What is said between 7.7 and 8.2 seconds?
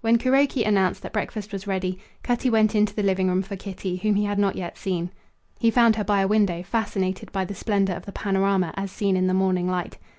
of the